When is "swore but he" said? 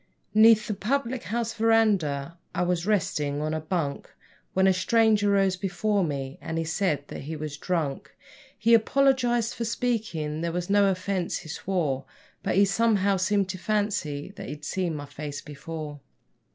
11.49-12.65